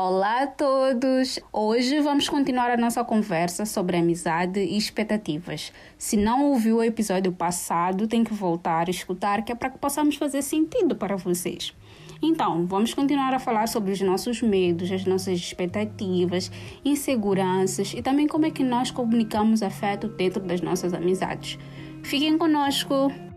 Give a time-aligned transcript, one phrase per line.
[0.00, 1.40] Olá a todos!
[1.52, 5.72] Hoje vamos continuar a nossa conversa sobre amizade e expectativas.
[5.98, 9.78] Se não ouviu o episódio passado, tem que voltar a escutar, que é para que
[9.78, 11.74] possamos fazer sentido para vocês.
[12.22, 16.48] Então, vamos continuar a falar sobre os nossos medos, as nossas expectativas,
[16.84, 21.58] inseguranças e também como é que nós comunicamos afeto dentro das nossas amizades.
[22.04, 23.27] Fiquem conosco!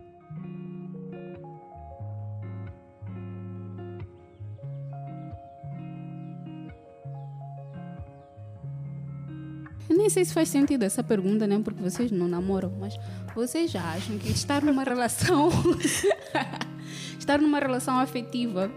[10.02, 11.60] Nem sei se faz sentido essa pergunta, né?
[11.62, 12.98] Porque vocês não namoram, mas
[13.36, 15.48] vocês já acham que estar numa relação.
[17.16, 18.68] estar numa relação afetiva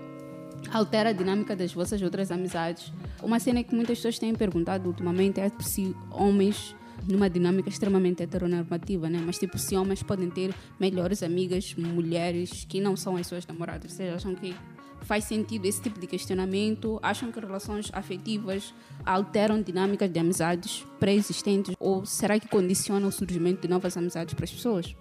[0.71, 2.93] altera a dinâmica das vossas outras amizades?
[3.23, 6.75] Uma cena que muitas pessoas têm perguntado ultimamente é se homens
[7.07, 9.19] numa dinâmica extremamente heteronormativa, né?
[9.25, 13.93] Mas tipo, se homens podem ter melhores amigas, mulheres que não são as suas namoradas.
[13.93, 14.55] Vocês acham que
[15.01, 16.99] faz sentido esse tipo de questionamento?
[17.01, 18.73] Acham que relações afetivas
[19.05, 21.75] alteram dinâmicas de amizades pré-existentes?
[21.79, 24.95] Ou será que condicionam o surgimento de novas amizades para as pessoas?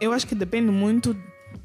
[0.00, 1.16] Eu acho que depende muito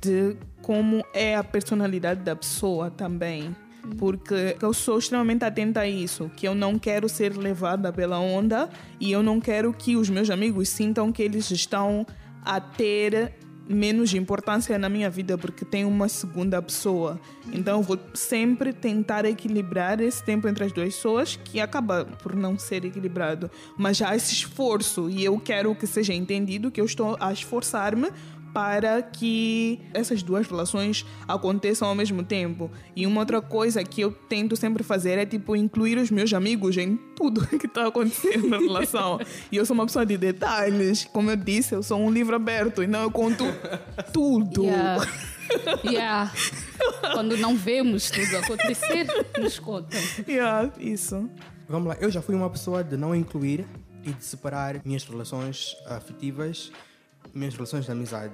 [0.02, 3.56] de como é a personalidade da pessoa também.
[4.00, 8.68] Porque eu sou extremamente atenta a isso, que eu não quero ser levada pela onda
[9.00, 12.06] e eu não quero que os meus amigos sintam que eles estão
[12.44, 13.34] a ter
[13.68, 17.20] menos importância na minha vida porque tem uma segunda pessoa.
[17.52, 22.58] Então vou sempre tentar equilibrar esse tempo entre as duas pessoas, que acaba por não
[22.58, 23.50] ser equilibrado.
[23.78, 28.10] Mas há esse esforço e eu quero que seja entendido que eu estou a esforçar-me
[28.56, 32.72] para que essas duas relações aconteçam ao mesmo tempo.
[32.96, 36.78] E uma outra coisa que eu tento sempre fazer é tipo incluir os meus amigos
[36.78, 39.20] em tudo que está acontecendo na relação.
[39.52, 42.82] e eu sou uma pessoa de detalhes, como eu disse, eu sou um livro aberto,
[42.82, 43.44] então eu conto
[44.14, 44.64] tudo.
[44.64, 45.06] Yeah.
[45.84, 46.34] yeah.
[47.12, 49.06] Quando não vemos tudo acontecer,
[49.38, 50.00] nos contam.
[50.26, 51.30] Yeah, isso.
[51.68, 53.68] Vamos lá, eu já fui uma pessoa de não incluir
[54.02, 56.72] e de separar minhas relações afetivas
[57.36, 58.34] minhas relações de amizade.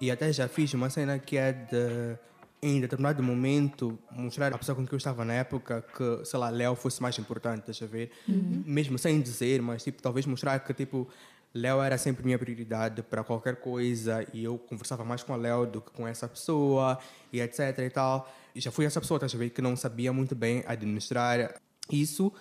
[0.00, 2.18] E até já fiz uma cena que é de,
[2.62, 6.50] em determinado momento, mostrar à pessoa com que eu estava na época que, sei lá,
[6.50, 8.10] Léo fosse mais importante, deixa ver.
[8.28, 8.62] Uhum.
[8.66, 11.08] Mesmo sem dizer, mas tipo, talvez mostrar que, tipo,
[11.54, 15.66] Léo era sempre minha prioridade para qualquer coisa e eu conversava mais com a Léo
[15.66, 16.98] do que com essa pessoa
[17.32, 18.32] e etc e tal.
[18.54, 21.60] E já fui essa pessoa, deixa ver, que não sabia muito bem administrar
[21.90, 22.32] isso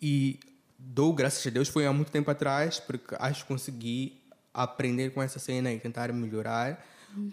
[0.00, 0.40] e
[0.78, 4.23] dou graças a Deus foi há muito tempo atrás porque acho que consegui
[4.54, 6.82] aprender com essa cena e tentar melhorar.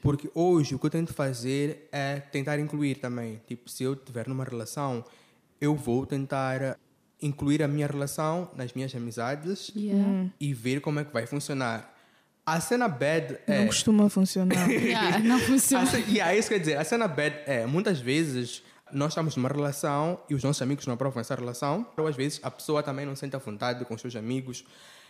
[0.01, 3.41] Porque hoje o que eu tento fazer é tentar incluir também.
[3.47, 5.03] Tipo, se eu estiver numa relação,
[5.59, 6.77] eu vou tentar
[7.21, 10.29] incluir a minha relação nas minhas amizades yeah.
[10.39, 11.95] e ver como é que vai funcionar.
[12.45, 13.59] A cena bad é.
[13.59, 14.55] Não costuma funcionar.
[14.69, 15.87] yeah, não funciona.
[15.99, 16.77] E yeah, é isso quer dizer.
[16.77, 18.63] A cena bad é, muitas vezes,
[18.93, 21.85] nós estamos numa relação e os nossos amigos não aprovam essa relação.
[21.97, 24.63] Ou às vezes a pessoa também não sente a vontade com os seus amigos.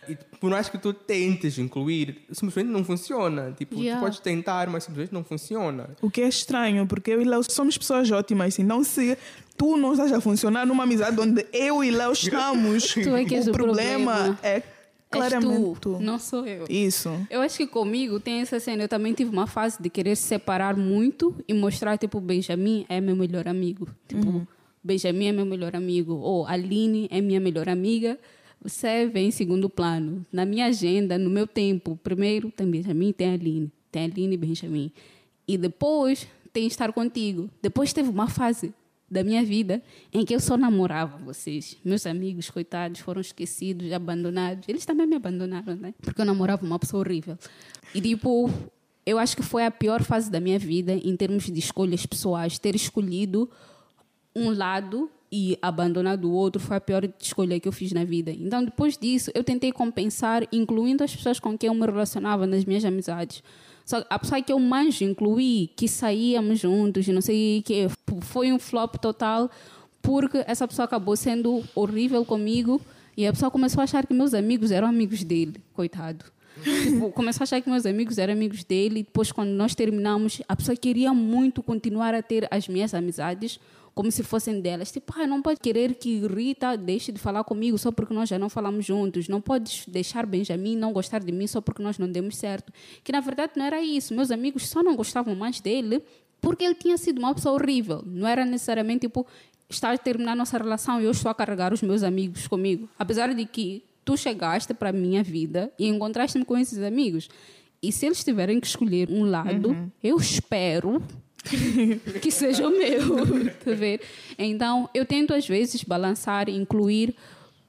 [0.08, 3.52] E por mais que tu tentes incluir, simplesmente não funciona.
[3.56, 4.00] Tipo, Yeah.
[4.00, 5.90] tu podes tentar, mas simplesmente não funciona.
[6.02, 8.58] O que é estranho, porque eu e Léo somos pessoas ótimas.
[8.58, 9.16] Então, se
[9.56, 13.36] tu não estás a funcionar numa amizade onde eu e Léo estamos, Tu é que
[13.36, 14.38] és o o problema, problema.
[14.42, 14.60] é
[15.12, 16.64] claramente tu, não sou eu.
[16.68, 17.10] Isso.
[17.30, 18.84] Eu acho que comigo tem essa cena.
[18.84, 23.14] Eu também tive uma fase de querer separar muito e mostrar, tipo, Benjamin é meu
[23.14, 23.88] melhor amigo.
[24.08, 24.46] Tipo,
[24.82, 26.14] Benjamin é meu melhor amigo.
[26.14, 28.18] Ou Aline é minha melhor amiga.
[28.62, 30.24] Você vem em segundo plano.
[30.32, 33.72] Na minha agenda, no meu tempo, primeiro tem Benjamin, tem Aline.
[33.90, 34.92] Tem Aline e Benjamin.
[35.46, 37.50] E depois tem estar contigo.
[37.60, 38.72] Depois teve uma fase
[39.12, 41.76] da minha vida em que eu só namorava vocês.
[41.84, 44.66] Meus amigos, coitados, foram esquecidos, abandonados.
[44.66, 45.94] Eles também me abandonaram, né?
[46.00, 47.36] Porque eu namorava uma pessoa horrível.
[47.94, 48.50] E tipo,
[49.04, 52.58] eu acho que foi a pior fase da minha vida em termos de escolhas pessoais.
[52.58, 53.50] Ter escolhido
[54.34, 58.30] um lado e abandonado o outro foi a pior escolha que eu fiz na vida.
[58.30, 62.64] Então, depois disso, eu tentei compensar, incluindo as pessoas com quem eu me relacionava nas
[62.64, 63.42] minhas amizades.
[63.84, 67.86] Só a pessoa que eu mais incluí, que saíamos juntos, e não sei o que,
[68.20, 69.50] foi um flop total,
[70.00, 72.80] porque essa pessoa acabou sendo horrível comigo
[73.16, 76.24] e a pessoa começou a achar que meus amigos eram amigos dele, coitado.
[76.62, 80.42] Tipo, começou a achar que meus amigos eram amigos dele e depois quando nós terminamos,
[80.46, 83.58] a pessoa queria muito continuar a ter as minhas amizades
[83.94, 84.90] como se fossem delas.
[84.90, 88.38] Tipo, ah, não pode querer que Rita deixe de falar comigo só porque nós já
[88.38, 89.28] não falamos juntos.
[89.28, 92.72] Não podes deixar Benjamin não gostar de mim só porque nós não demos certo.
[93.04, 94.14] Que na verdade não era isso.
[94.14, 96.02] Meus amigos só não gostavam mais dele
[96.40, 98.02] porque ele tinha sido uma pessoa horrível.
[98.04, 99.26] Não era necessariamente tipo
[99.68, 102.88] estar a terminar nossa relação e eu estou a carregar os meus amigos comigo.
[102.98, 107.28] Apesar de que tu chegaste para a minha vida e encontraste-me com esses amigos.
[107.82, 111.02] E se eles tiverem que escolher um lado, eu espero
[112.20, 114.00] que seja o meu, tá ver?
[114.38, 117.14] Então, eu tento às vezes balançar, incluir,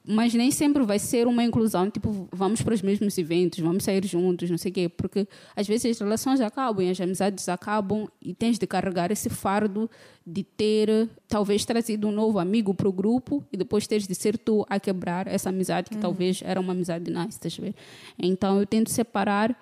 [0.06, 4.06] mas nem sempre vai ser uma inclusão, tipo, vamos para os mesmos eventos, vamos sair
[4.06, 5.26] juntos, não sei o quê, porque
[5.56, 9.90] às vezes as relações acabam, as amizades acabam e tens de carregar esse fardo
[10.28, 14.38] de ter, talvez, trazido um novo amigo para o grupo e depois tens de ser
[14.38, 16.02] tu a quebrar essa amizade que uhum.
[16.02, 17.74] talvez era uma amizade nice, a ver?
[18.20, 19.58] Então, eu tento separar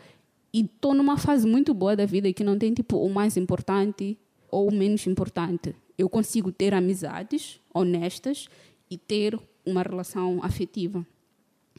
[0.53, 4.17] e estou numa fase muito boa da vida que não tem tipo o mais importante
[4.49, 5.75] ou o menos importante.
[5.97, 8.47] Eu consigo ter amizades honestas
[8.89, 11.05] e ter uma relação afetiva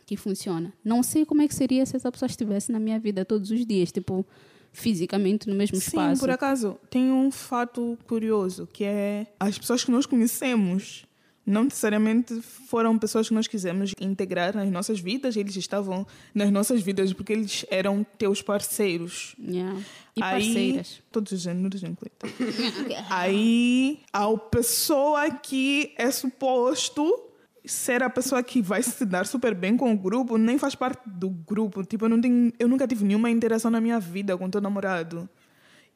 [0.07, 0.73] que funciona.
[0.85, 3.67] Não sei como é que seria se essa pessoa estivesse na minha vida todos os
[3.67, 4.25] dias, tipo
[4.73, 6.17] fisicamente no mesmo Sim, espaço.
[6.17, 11.05] Sim, por acaso, tem um fato curioso que é as pessoas que nós conhecemos
[11.45, 16.81] não necessariamente foram pessoas que nós quisemos integrar nas nossas vidas, eles estavam nas nossas
[16.81, 19.35] vidas porque eles eram teus parceiros.
[19.39, 19.79] Yeah.
[20.17, 21.03] E Aí, parceiras.
[21.11, 22.31] Todos os gêneros incluídos.
[23.11, 27.29] Aí, a pessoa que é suposto
[27.65, 31.03] ser a pessoa que vai se dar super bem com o grupo, nem faz parte
[31.07, 31.85] do grupo.
[31.85, 35.29] Tipo, eu, não tenho, eu nunca tive nenhuma interação na minha vida com teu namorado.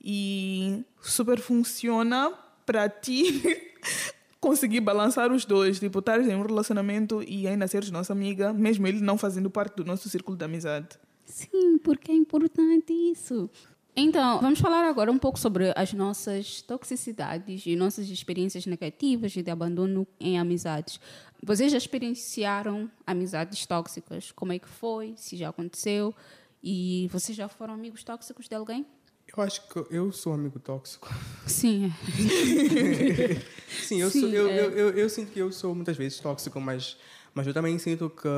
[0.02, 2.32] E super funciona
[2.64, 3.43] para ti
[4.46, 8.87] conseguir balançar os dois, tipo, estar em um relacionamento e ainda seres nossa amiga, mesmo
[8.87, 10.96] ele não fazendo parte do nosso círculo de amizade.
[11.25, 13.50] Sim, porque é importante isso.
[13.96, 19.50] Então, vamos falar agora um pouco sobre as nossas toxicidades e nossas experiências negativas de
[19.50, 21.00] abandono em amizades.
[21.43, 24.31] Vocês já experienciaram amizades tóxicas?
[24.31, 25.14] Como é que foi?
[25.16, 26.14] Se já aconteceu?
[26.62, 28.87] E vocês já foram amigos tóxicos de alguém?
[29.36, 31.12] Eu acho que eu sou amigo tóxico.
[31.46, 31.92] Sim.
[33.68, 34.60] Sim, eu, Sim, sou, eu, é.
[34.60, 36.96] eu, eu, eu, sinto que eu sou muitas vezes tóxico, mas,
[37.34, 38.28] mas eu também sinto que.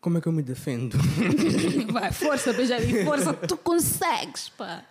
[0.00, 0.96] Como é que eu me defendo?
[1.90, 4.84] Vai, força, Benjamin, força, tu consegues, pá.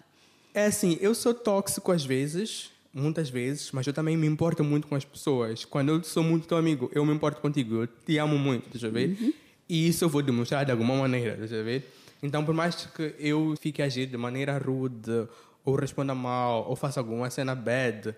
[0.53, 4.87] É assim, eu sou tóxico às vezes, muitas vezes, mas eu também me importo muito
[4.87, 5.63] com as pessoas.
[5.63, 8.87] Quando eu sou muito teu amigo, eu me importo contigo, eu te amo muito, deixa
[8.87, 9.17] eu ver?
[9.21, 9.33] Uhum.
[9.69, 11.89] E isso eu vou demonstrar de alguma maneira, deixa eu ver?
[12.23, 15.27] Então, por mais que eu fique a agir de maneira rude,
[15.65, 18.15] ou responda mal, ou faça alguma cena bad,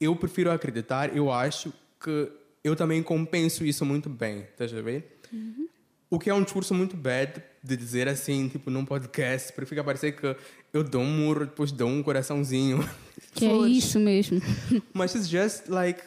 [0.00, 2.30] eu prefiro acreditar, eu acho que
[2.62, 5.18] eu também compenso isso muito bem, estás a ver?
[5.32, 5.68] Uhum.
[6.08, 9.80] O que é um discurso muito bad de dizer assim, tipo, num podcast, porque fica
[9.80, 10.36] a parecer que
[10.72, 12.88] eu dou um murro, depois dou um coraçãozinho.
[13.34, 14.40] Que é isso mesmo.
[14.94, 16.00] Mas it's just like,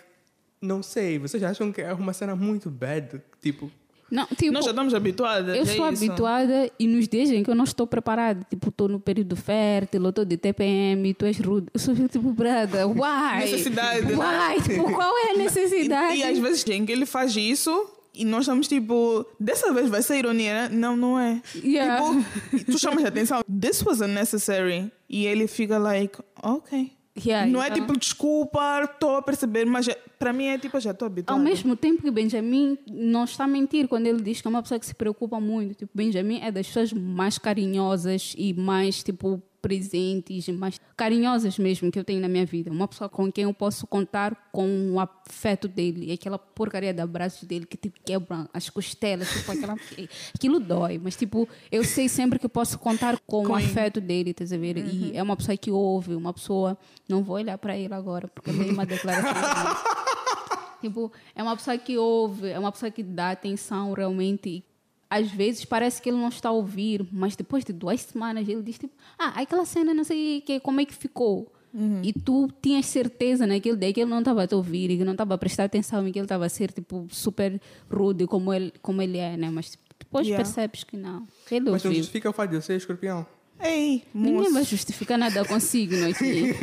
[0.61, 3.21] não sei, vocês acham que é uma cena muito bad?
[3.41, 3.69] Tipo,
[4.11, 5.55] não, tipo, Nós já estamos habituadas.
[5.55, 8.99] Eu é habituada e nos dias em que eu não estou preparada, tipo, estou no
[8.99, 11.67] período fértil, estou de TPM, tu és rude.
[11.73, 13.39] Eu sou tipo, brada, why?
[13.39, 14.05] Necessidade.
[14.05, 14.15] Né?
[14.15, 14.61] Why?
[14.61, 16.15] Tipo, qual é a necessidade?
[16.15, 17.71] E, e, às vezes tem que ele faz isso
[18.13, 20.69] e nós estamos tipo, dessa vez vai ser ironia, né?
[20.71, 21.41] Não, não é.
[21.55, 22.03] Yeah.
[22.49, 24.91] Tipo, tu chamas a atenção, this was unnecessary.
[25.07, 26.91] E ele fica like, ok.
[27.17, 30.91] Yeah, não é tipo, desculpa, estou a perceber, mas é, para mim é tipo, já
[30.91, 31.37] estou habituado.
[31.37, 34.61] Ao mesmo tempo que Benjamin não está a mentir quando ele diz que é uma
[34.61, 35.75] pessoa que se preocupa muito.
[35.75, 41.99] Tipo, Benjamin é das pessoas mais carinhosas e mais, tipo, presentes, mais carinhosas mesmo que
[41.99, 42.71] eu tenho na minha vida.
[42.71, 46.07] Uma pessoa com quem eu posso contar com o afeto dele.
[46.07, 49.75] E aquela porcaria de abraços dele que te quebra as costelas, tipo, aquela,
[50.33, 50.97] aquilo dói.
[50.97, 54.77] Mas, tipo, eu sei sempre que posso contar com, com o afeto dele, tá ver?
[54.77, 54.85] Uhum.
[54.87, 56.77] E é uma pessoa que ouve, uma pessoa...
[57.07, 59.33] Não vou olhar para ele agora, porque é uma declaração.
[60.81, 64.63] tipo, é uma pessoa que ouve, é uma pessoa que dá atenção realmente
[65.09, 68.61] às vezes parece que ele não está a ouvir, mas depois de duas semanas ele
[68.61, 71.51] diz tipo, ah, aquela cena não sei que, como é que ficou.
[71.73, 72.01] Uhum.
[72.03, 75.03] E tu tinhas certeza naquele dia que ele não estava a te ouvir e que
[75.03, 77.59] não estava a prestar atenção e que ele estava a ser tipo super
[77.91, 79.49] rude como ele, como ele é, né?
[79.49, 80.43] Mas depois yeah.
[80.43, 81.27] percebes que não.
[81.49, 83.25] Ele Mas não justifica o fato de eu ser escorpião.
[83.61, 84.33] Ei, moço.
[84.33, 86.55] Ninguém vai justificar nada consigo não aqui.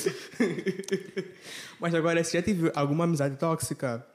[1.80, 4.06] Mas agora, se já tive alguma amizade tóxica,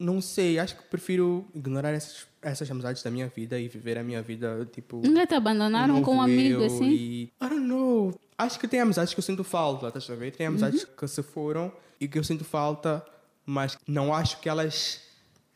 [0.00, 4.02] não sei, acho que prefiro ignorar essas, essas amizades da minha vida e viver a
[4.02, 5.02] minha vida, tipo...
[5.04, 6.88] Nunca te abandonaram com um amigo, assim?
[6.88, 8.18] E, I don't know.
[8.38, 10.32] Acho que tem amizades que eu sinto falta, estás a ver?
[10.32, 10.88] Tem amizades uhum.
[10.96, 13.04] que se foram e que eu sinto falta,
[13.44, 15.02] mas não acho que elas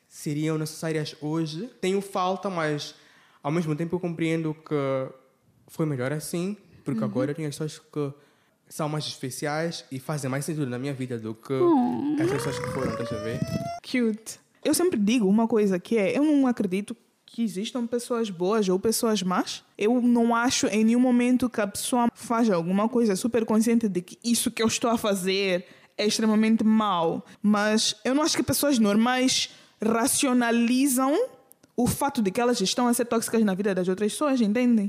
[0.07, 1.71] seriam necessárias hoje.
[1.81, 2.95] Tenho falta, mas
[3.43, 5.09] ao mesmo tempo eu compreendo que
[5.69, 7.07] foi melhor assim, porque uhum.
[7.07, 8.13] agora eu tenho as pessoas que
[8.69, 12.17] são mais especiais e fazem mais sentido na minha vida do que oh.
[12.19, 13.41] essas pessoas que foram, estás a ver?
[13.85, 14.41] Cute.
[14.65, 18.79] Eu sempre digo uma coisa que é, eu não acredito que existam pessoas boas ou
[18.79, 19.63] pessoas más.
[19.77, 24.01] Eu não acho em nenhum momento que a pessoa faz alguma coisa super consciente de
[24.01, 25.67] que isso que eu estou a fazer
[25.99, 27.27] é extremamente mal.
[27.43, 29.51] Mas eu não acho que pessoas normais
[29.83, 31.15] racionalizam
[31.77, 34.89] o fato de que elas estão a ser tóxicas na vida das outras pessoas, entendem?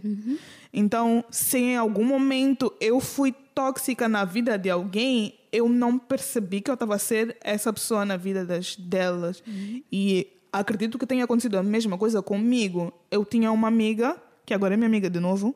[0.71, 6.61] Então, se em algum momento eu fui tóxica na vida de alguém, eu não percebi
[6.61, 9.43] que eu estava a ser essa pessoa na vida das, delas.
[9.91, 12.93] E acredito que tenha acontecido a mesma coisa comigo.
[13.09, 15.55] Eu tinha uma amiga, que agora é minha amiga de novo,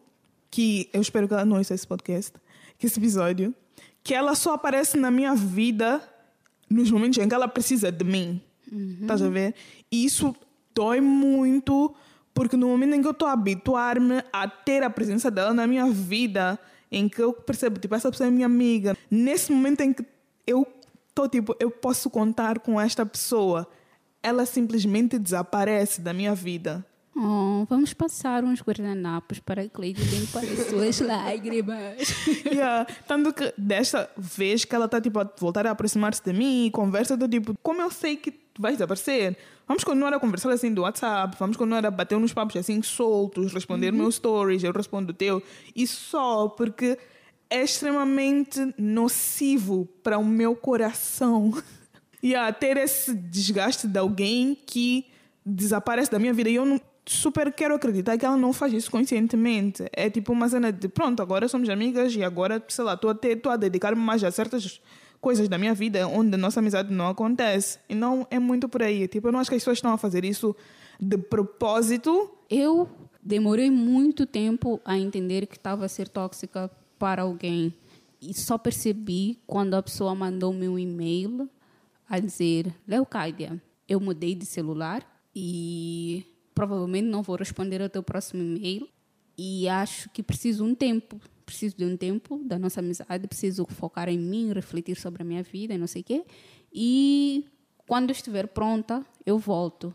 [0.49, 2.33] que eu espero que ela não ouça esse podcast,
[2.77, 3.53] que esse episódio,
[4.03, 6.01] que ela só aparece na minha vida
[6.69, 8.41] nos momentos em que ela precisa de mim.
[9.01, 9.55] Estás a ver?
[9.91, 10.35] E isso
[10.73, 11.93] dói muito,
[12.33, 15.65] porque no momento em que eu estou a habituar-me a ter a presença dela na
[15.65, 16.59] minha vida,
[16.91, 20.05] em que eu percebo, tipo, essa pessoa é minha amiga, nesse momento em que
[20.45, 20.65] eu
[21.09, 23.67] estou, tipo, eu posso contar com esta pessoa,
[24.23, 26.85] ela simplesmente desaparece da minha vida.
[27.21, 32.07] Oh, vamos passar uns guardanapos para Cleide limpar as suas lágrimas.
[32.45, 32.87] Yeah.
[33.05, 36.71] Tanto que desta vez que ela está tipo, a voltar a aproximar-se de mim e
[36.71, 39.37] conversa do tipo, como eu sei que vais desaparecer?
[39.67, 43.51] Vamos continuar a conversar assim do WhatsApp, vamos continuar a bater uns papos assim soltos,
[43.51, 45.43] responder meus stories, eu respondo o teu.
[45.75, 46.97] E só porque
[47.49, 51.51] é extremamente nocivo para o meu coração.
[52.21, 55.05] E a ter esse desgaste de alguém que
[55.45, 56.49] desaparece da minha vida.
[56.49, 59.83] E eu não, super quero acreditar que ela não faz isso conscientemente.
[59.91, 63.53] É tipo uma cena de pronto, agora somos amigas e agora, sei lá, estou a,
[63.53, 64.79] a dedicar-me mais a certas
[65.19, 67.79] coisas da minha vida onde a nossa amizade não acontece.
[67.89, 69.07] E não é muito por aí.
[69.07, 70.55] Tipo, eu não acho que as pessoas estão a fazer isso
[70.99, 72.31] de propósito.
[72.47, 72.87] Eu
[73.23, 77.73] demorei muito tempo a entender que estava a ser tóxica para alguém.
[78.21, 81.49] E só percebi quando a pessoa mandou-me um e-mail
[82.07, 85.03] a dizer: Leocádia, eu mudei de celular
[85.35, 86.25] e
[86.59, 88.85] provavelmente não vou responder ao teu próximo e-mail.
[89.37, 91.17] E acho que preciso um tempo.
[91.45, 93.27] Preciso de um tempo da nossa amizade.
[93.29, 96.25] Preciso focar em mim, refletir sobre a minha vida e não sei o quê.
[96.73, 97.45] E
[97.87, 99.93] quando estiver pronta, eu volto.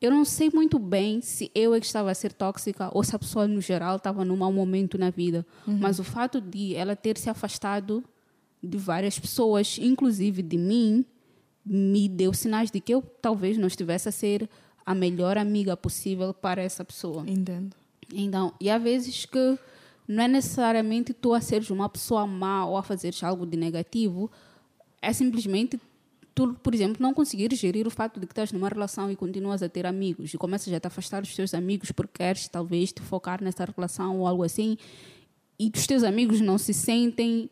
[0.00, 3.18] Eu não sei muito bem se eu é estava a ser tóxica ou se a
[3.18, 5.46] pessoa no geral estava num mau momento na vida.
[5.64, 8.02] Mas o fato de ela ter se afastado
[8.60, 11.04] de várias pessoas, inclusive de mim,
[11.64, 14.50] me deu sinais de que eu talvez não estivesse a ser
[14.84, 17.24] a melhor amiga possível para essa pessoa.
[17.26, 17.74] Entendo.
[18.12, 19.58] Então, e há vezes que
[20.06, 24.30] não é necessariamente tu a seres uma pessoa má ou a fazeres algo de negativo,
[25.00, 25.80] é simplesmente
[26.34, 29.62] tu, por exemplo, não conseguires gerir o fato de que estás numa relação e continuas
[29.62, 33.00] a ter amigos e começas a te afastar dos teus amigos porque queres talvez te
[33.02, 34.76] focar nessa relação ou algo assim
[35.58, 37.50] e os teus amigos não se sentem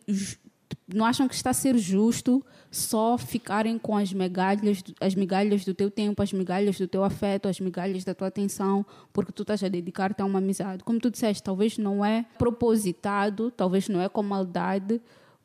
[0.92, 5.75] não acham que está a ser justo só ficarem com as migalhas, as migalhas do
[5.75, 9.62] teu tempo, as migalhas do teu afeto, as migalhas da tua atenção, porque tu estás
[9.62, 10.83] a dedicar-te a uma amizade.
[10.85, 15.00] Como tu disseste, talvez não é propositado, talvez não é com maldade,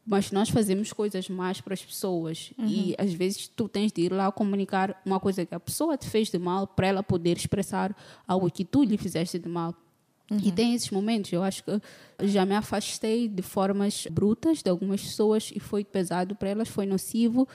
[0.06, 4.12] mas nós fazemos coisas mais para as pessoas e às vezes tu tens de ir
[4.12, 7.96] lá comunicar uma coisa que a pessoa te fez de mal para ela poder expressar
[8.28, 9.74] algo que tu lhe fizeste de mal.
[10.32, 11.82] E tem esses momentos, eu acho que
[12.22, 16.86] já me afastei de formas brutas de algumas pessoas e foi pesado para elas, foi
[16.86, 17.48] nocivo.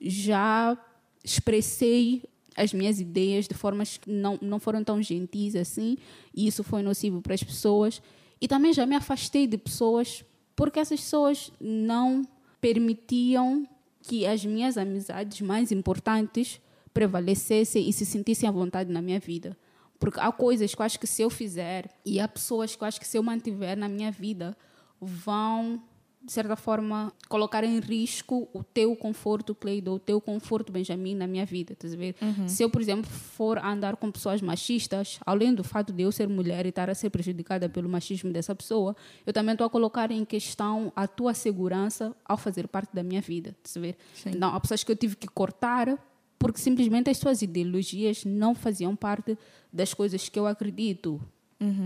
[0.00, 0.76] Já
[1.24, 2.22] expressei
[2.56, 5.96] as minhas ideias de formas que não, não foram tão gentis assim,
[6.34, 8.02] e isso foi nocivo para as pessoas.
[8.40, 12.26] E também já me afastei de pessoas porque essas pessoas não
[12.60, 13.68] permitiam
[14.02, 16.60] que as minhas amizades mais importantes
[16.94, 19.56] prevalecessem e se sentissem à vontade na minha vida.
[19.98, 22.88] Porque há coisas que eu acho que se eu fizer e há pessoas que eu
[22.88, 24.56] acho que se eu mantiver na minha vida
[25.00, 25.82] vão,
[26.22, 31.26] de certa forma, colocar em risco o teu conforto, Cleido, o teu conforto, Benjamin, na
[31.26, 31.76] minha vida.
[31.82, 32.14] A ver?
[32.48, 36.28] Se eu, por exemplo, for andar com pessoas machistas, além do fato de eu ser
[36.28, 40.10] mulher e estar a ser prejudicada pelo machismo dessa pessoa, eu também estou a colocar
[40.10, 43.56] em questão a tua segurança ao fazer parte da minha vida.
[43.76, 43.96] Ver?
[44.26, 45.96] Então, há pessoas que eu tive que cortar
[46.38, 49.36] porque simplesmente as suas ideologias não faziam parte
[49.72, 51.20] das coisas que eu acredito,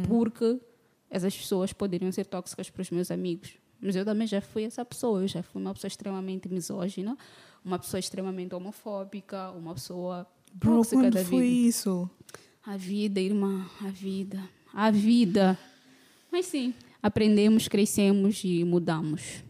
[0.08, 0.60] porque
[1.08, 3.52] essas pessoas poderiam ser tóxicas para os meus amigos.
[3.80, 7.16] Mas eu também já fui essa pessoa, eu já fui uma pessoa extremamente misógina,
[7.64, 11.68] uma pessoa extremamente homofóbica, uma pessoa Bro, tóxica quando da foi vida.
[11.68, 12.10] isso?
[12.64, 15.58] A vida, irmã, a vida, a vida.
[16.30, 19.42] Mas sim, aprendemos, crescemos e mudamos.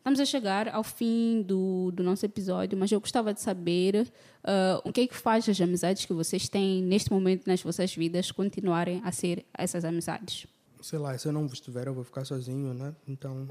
[0.00, 4.10] Estamos a chegar ao fim do, do nosso episódio, mas eu gostava de saber
[4.42, 7.94] ah, o que é que faz as amizades que vocês têm neste momento nas vossas
[7.94, 10.46] vidas continuarem a ser essas amizades.
[10.80, 12.94] Sei lá, se eu não vos tiver, eu vou ficar sozinho, né?
[13.06, 13.46] Então,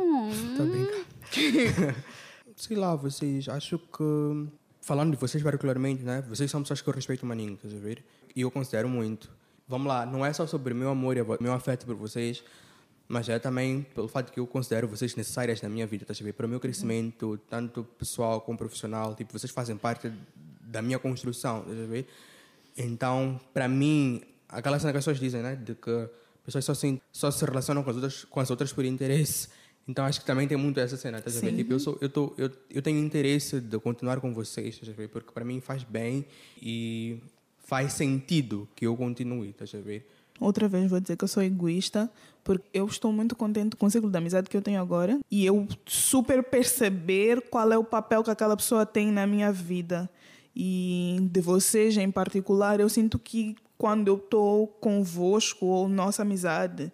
[0.57, 1.95] tá bem.
[2.57, 4.49] Sei lá, vocês, acho que.
[4.81, 6.23] Falando de vocês particularmente, né?
[6.27, 8.03] Vocês são pessoas que eu respeito maninho, a ver?
[8.35, 9.29] E eu considero muito.
[9.67, 12.43] Vamos lá, não é só sobre meu amor e meu afeto por vocês,
[13.09, 16.31] mas é também pelo fato que eu considero vocês necessárias na minha vida, ver?
[16.31, 20.11] Para o meu crescimento, tanto pessoal como profissional, tipo, vocês fazem parte
[20.61, 22.07] da minha construção, ver?
[22.77, 25.55] Então, para mim, aquela cena que as pessoas dizem, né?
[25.55, 26.07] De que
[26.45, 29.49] pessoas só se, só se relacionam com as, outras, com as outras por interesse.
[29.87, 31.31] Então, acho que também tem muito essa cena, tá?
[31.31, 34.85] Tipo, eu, sou, eu, tô, eu, eu tenho interesse de continuar com vocês, tá?
[35.11, 36.27] Porque para mim faz bem
[36.61, 37.19] e
[37.57, 40.07] faz sentido que eu continue, tá a ver?
[40.39, 42.09] Outra vez vou dizer que eu sou egoísta,
[42.43, 45.45] porque eu estou muito contente com o ciclo de amizade que eu tenho agora e
[45.45, 50.09] eu super perceber qual é o papel que aquela pessoa tem na minha vida.
[50.55, 56.91] E de vocês em particular, eu sinto que quando eu estou convosco ou nossa amizade,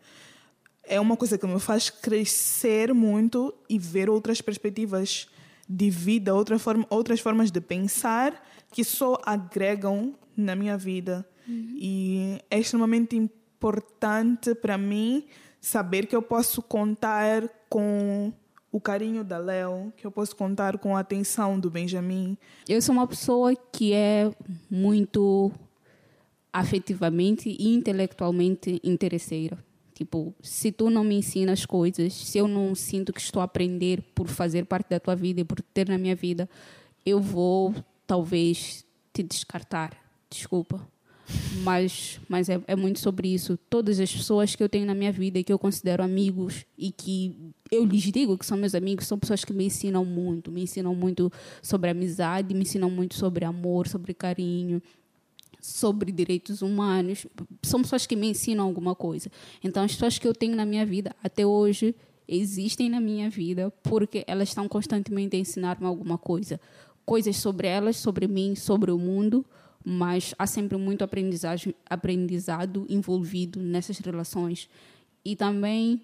[0.84, 5.28] é uma coisa que me faz crescer muito e ver outras perspectivas
[5.68, 11.26] de vida, outra forma, outras formas de pensar que só agregam na minha vida.
[11.48, 11.78] Uhum.
[11.80, 15.26] E é extremamente importante para mim
[15.62, 18.32] saber que eu posso contar com
[18.72, 22.38] o carinho da Léo, que eu posso contar com a atenção do Benjamin.
[22.68, 24.30] Eu sou uma pessoa que é
[24.70, 25.52] muito
[26.52, 29.58] afetivamente e intelectualmente interesseira.
[29.94, 34.02] Tipo, se tu não me ensinas coisas, se eu não sinto que estou a aprender
[34.14, 36.50] por fazer parte da tua vida e por ter na minha vida,
[37.06, 37.74] eu vou
[38.06, 39.98] talvez te descartar.
[40.30, 40.86] Desculpa.
[41.64, 43.58] Mas, mas é, é muito sobre isso.
[43.70, 46.92] Todas as pessoas que eu tenho na minha vida e que eu considero amigos e
[46.92, 50.52] que eu lhes digo que são meus amigos, são pessoas que me ensinam muito.
[50.52, 54.82] Me ensinam muito sobre amizade, me ensinam muito sobre amor, sobre carinho,
[55.60, 57.26] sobre direitos humanos.
[57.64, 59.32] São pessoas que me ensinam alguma coisa.
[59.64, 61.96] Então, as pessoas que eu tenho na minha vida, até hoje,
[62.28, 66.60] existem na minha vida porque elas estão constantemente a ensinar-me alguma coisa.
[67.06, 69.46] Coisas sobre elas, sobre mim, sobre o mundo,
[69.86, 74.68] mas há sempre muito aprendizado envolvido nessas relações.
[75.24, 76.02] E também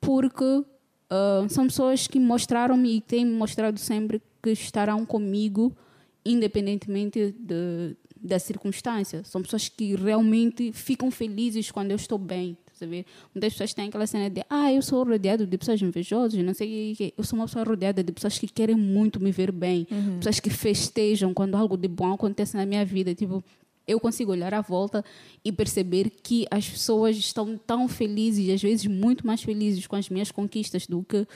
[0.00, 5.76] porque uh, são pessoas que mostraram-me e têm mostrado sempre que estarão comigo,
[6.24, 9.22] independentemente de, da circunstância.
[9.24, 12.56] São pessoas que realmente ficam felizes quando eu estou bem.
[12.78, 13.04] Sabe?
[13.34, 16.92] Muitas pessoas têm aquela cena de ah, eu sou rodeado de pessoas invejosas, não sei
[16.92, 17.14] o que.
[17.16, 20.18] Eu sou uma pessoa rodeada de pessoas que querem muito me ver bem, uhum.
[20.18, 23.14] pessoas que festejam quando algo de bom acontece na minha vida.
[23.14, 23.42] Tipo,
[23.86, 25.04] eu consigo olhar à volta
[25.44, 30.08] e perceber que as pessoas estão tão felizes, às vezes muito mais felizes com as
[30.08, 31.26] minhas conquistas do que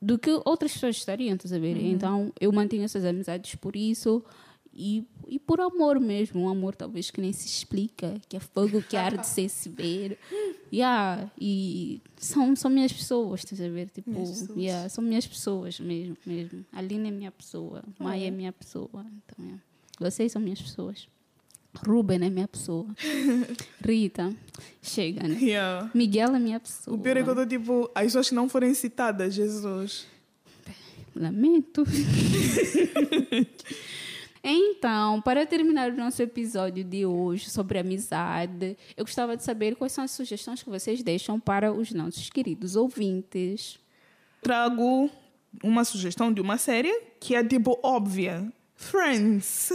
[0.00, 1.76] do que outras pessoas estariam, a ver?
[1.76, 1.90] Uhum.
[1.90, 4.22] Então, eu mantenho essas amizades por isso
[4.80, 8.80] e, e por amor mesmo, um amor talvez que nem se explica, que é fogo
[8.80, 10.16] que arde sem se ver.
[10.72, 13.90] Yeah, e são, são minhas pessoas, estás a ver?
[13.90, 14.12] Tipo,
[14.56, 16.64] yeah, são minhas pessoas mesmo, mesmo.
[16.72, 18.88] A Lina é minha pessoa, Maia é minha pessoa.
[18.94, 19.60] Então, yeah.
[19.98, 21.08] Vocês são minhas pessoas.
[21.84, 22.86] Ruben é minha pessoa.
[23.84, 24.32] Rita,
[24.80, 25.40] chega, né?
[25.40, 25.90] Yeah.
[25.92, 26.96] Miguel é minha pessoa.
[26.96, 30.06] O pior é que eu tô tipo, as pessoas que não forem citadas, Jesus.
[31.16, 31.82] Lamento.
[34.42, 39.92] Então, para terminar o nosso episódio de hoje sobre amizade, eu gostava de saber quais
[39.92, 43.78] são as sugestões que vocês deixam para os nossos queridos ouvintes.
[44.40, 45.10] Trago
[45.62, 49.72] uma sugestão de uma série que é tipo óbvia, Friends.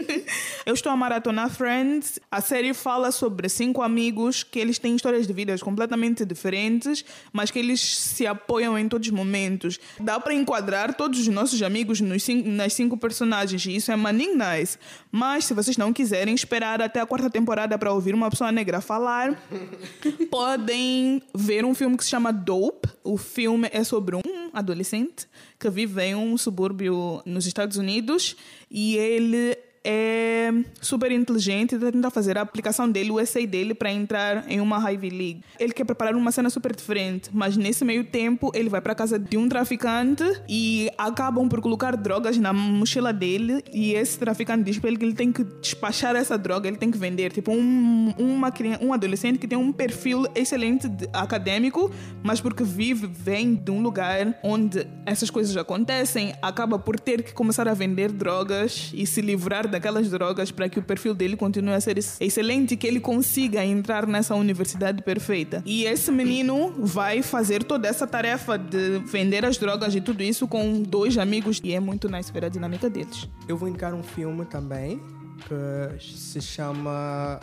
[0.64, 2.18] eu estou a maratonar Friends.
[2.30, 7.50] A série fala sobre cinco amigos que eles têm histórias de vidas completamente diferentes, mas
[7.50, 9.78] que eles se apoiam em todos os momentos.
[10.00, 13.96] Dá para enquadrar todos os nossos amigos nos cinco, nas cinco personagens e isso é
[13.96, 14.78] maning nice.
[15.12, 18.80] Mas se vocês não quiserem esperar até a quarta temporada para ouvir uma pessoa negra
[18.80, 19.38] falar,
[20.30, 22.88] podem ver um filme que se chama Dope.
[23.04, 25.26] O filme é sobre um adolescente
[25.58, 28.36] que vive em um subúrbio nos Estados Unidos
[28.70, 29.56] e ele
[29.90, 34.60] é super inteligente e tenta fazer a aplicação dele, o essay dele, para entrar em
[34.60, 35.40] uma Ivy League.
[35.58, 39.18] Ele quer preparar uma cena super diferente, mas nesse meio tempo ele vai para casa
[39.18, 44.78] de um traficante e acabam por colocar drogas na mochila dele e esse traficante diz
[44.78, 47.32] para ele que ele tem que despachar essa droga, ele tem que vender.
[47.32, 51.90] Tipo, um, uma criança, um adolescente que tem um perfil excelente de, acadêmico,
[52.22, 57.32] mas porque vive, vem de um lugar onde essas coisas acontecem, acaba por ter que
[57.32, 61.36] começar a vender drogas e se livrar da daquelas drogas para que o perfil dele
[61.36, 65.62] continue a ser excelente e que ele consiga entrar nessa universidade perfeita.
[65.64, 70.46] E esse menino vai fazer toda essa tarefa de vender as drogas e tudo isso
[70.48, 73.28] com dois amigos e é muito nice ver a dinâmica deles.
[73.46, 75.00] Eu vou indicar um filme também
[75.46, 77.38] que se chama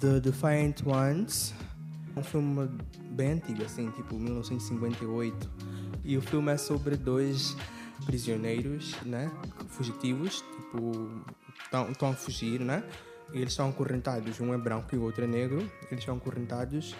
[0.00, 1.54] The Defiant Ones.
[2.16, 2.68] Um filme
[3.12, 5.48] bem antigo, assim, tipo 1958.
[6.04, 7.56] E o filme é sobre dois
[8.10, 9.30] prisioneiros, né?
[9.68, 11.08] Fugitivos, tipo,
[11.88, 12.82] estão a fugir, né?
[13.32, 15.58] E eles estão acorrentados, um é branco e o outro é negro.
[15.88, 16.96] Eles estão acorrentados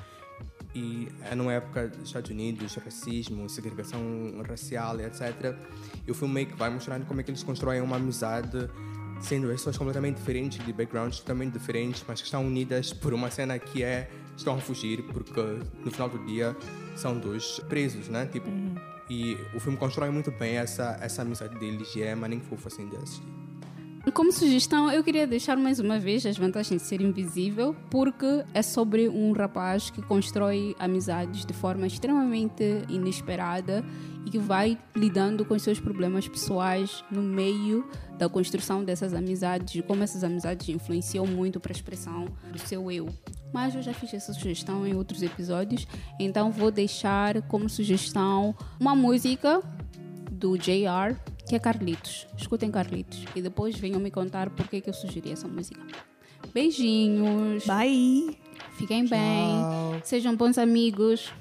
[0.73, 4.01] e é numa época dos Estados Unidos, racismo, segregação
[4.49, 5.57] racial, etc.
[6.07, 8.71] E o filme meio que vai mostrando como é que eles constroem uma amizade
[9.21, 13.59] sendo pessoas completamente diferentes, de backgrounds totalmente diferentes, mas que estão unidas por uma cena
[13.59, 15.41] que é estão a fugir porque
[15.85, 16.57] no final do dia
[16.95, 18.27] são dois presos, né?
[18.27, 18.49] Tipo,
[19.11, 22.89] e o filme constrói muito bem essa essa amizade deles e é maninho fofo assim
[22.89, 23.40] de assistir.
[24.15, 28.63] Como sugestão, eu queria deixar mais uma vez as vantagens de ser invisível, porque é
[28.63, 33.85] sobre um rapaz que constrói amizades de forma extremamente inesperada
[34.27, 37.87] e que vai lidando com os seus problemas pessoais no meio
[38.19, 42.91] da construção dessas amizades e como essas amizades influenciam muito para a expressão do seu
[42.91, 43.07] eu.
[43.53, 45.87] Mas eu já fiz essa sugestão em outros episódios,
[46.19, 49.63] então vou deixar como sugestão uma música
[50.31, 51.15] do JR,
[51.51, 52.29] que é Carlitos.
[52.39, 55.81] Escutem Carlitos e depois venham me contar por que, que eu sugeri essa música.
[56.55, 58.39] Beijinhos, Bye!
[58.79, 60.01] fiquem bem, Tchau.
[60.05, 61.33] sejam bons amigos.